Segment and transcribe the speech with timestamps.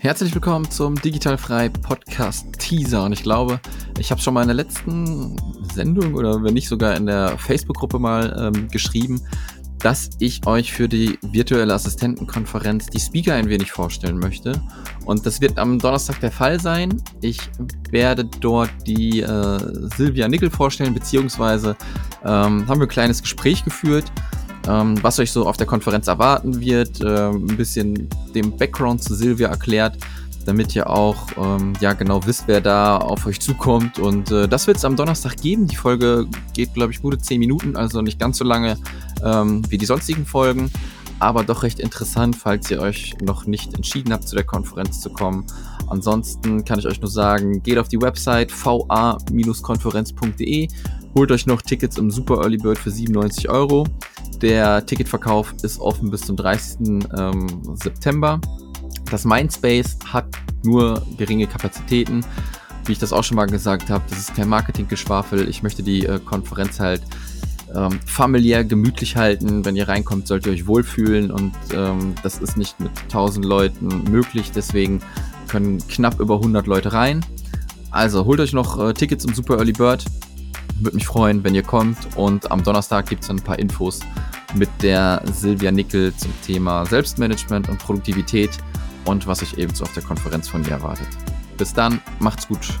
[0.00, 3.02] Herzlich willkommen zum Digitalfrei Podcast Teaser.
[3.02, 3.60] Und ich glaube,
[3.98, 5.36] ich habe schon mal in der letzten
[5.74, 9.20] Sendung oder wenn nicht sogar in der Facebook-Gruppe mal ähm, geschrieben,
[9.80, 14.62] dass ich euch für die virtuelle Assistentenkonferenz die Speaker ein wenig vorstellen möchte.
[15.04, 17.02] Und das wird am Donnerstag der Fall sein.
[17.20, 17.40] Ich
[17.90, 19.58] werde dort die äh,
[19.96, 21.76] Silvia Nickel vorstellen, beziehungsweise
[22.24, 24.04] ähm, haben wir ein kleines Gespräch geführt
[24.68, 29.14] ähm, was euch so auf der Konferenz erwarten wird, äh, ein bisschen den Background zu
[29.14, 29.96] Silvia erklärt,
[30.44, 33.98] damit ihr auch ähm, ja genau wisst, wer da auf euch zukommt.
[33.98, 35.66] Und äh, das wird es am Donnerstag geben.
[35.66, 38.76] Die Folge geht, glaube ich, gute 10 Minuten, also nicht ganz so lange
[39.24, 40.70] ähm, wie die sonstigen Folgen.
[41.20, 45.10] Aber doch recht interessant, falls ihr euch noch nicht entschieden habt, zu der Konferenz zu
[45.10, 45.44] kommen.
[45.88, 50.68] Ansonsten kann ich euch nur sagen, geht auf die Website va-konferenz.de,
[51.16, 53.86] holt euch noch Tickets im Super Early Bird für 97 Euro.
[54.40, 57.06] Der Ticketverkauf ist offen bis zum 30.
[57.16, 58.40] Ähm, September.
[59.10, 60.26] Das Mindspace hat
[60.62, 62.24] nur geringe Kapazitäten.
[62.84, 65.48] Wie ich das auch schon mal gesagt habe, das ist kein Marketinggeschwafel.
[65.48, 67.02] Ich möchte die äh, Konferenz halt
[67.74, 69.64] ähm, familiär gemütlich halten.
[69.64, 74.04] Wenn ihr reinkommt, sollt ihr euch wohlfühlen und ähm, das ist nicht mit 1000 Leuten
[74.10, 74.52] möglich.
[74.54, 75.00] Deswegen
[75.48, 77.24] können knapp über 100 Leute rein.
[77.90, 80.04] Also holt euch noch äh, Tickets im Super Early Bird.
[80.80, 81.98] Würde mich freuen, wenn ihr kommt.
[82.16, 84.00] Und am Donnerstag gibt es ein paar Infos
[84.54, 88.50] mit der Silvia Nickel zum Thema Selbstmanagement und Produktivität
[89.04, 91.08] und was euch ebenso auf der Konferenz von ihr erwartet.
[91.56, 92.78] Bis dann, macht's gut.